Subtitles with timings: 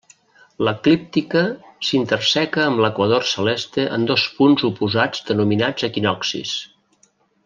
[0.67, 1.43] L'eclíptica
[1.89, 6.55] s'interseca amb l'equador celeste en dos punts oposats denominats equinoccis.